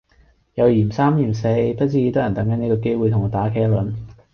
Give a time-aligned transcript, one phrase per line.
[0.55, 1.43] 又嫌三嫌四
[1.75, 3.93] 不知幾多人等緊呢個機會同我打茄輪